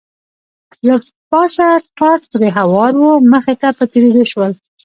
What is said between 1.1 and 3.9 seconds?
پاسه ټاټ پرې هوار و، مخې ته په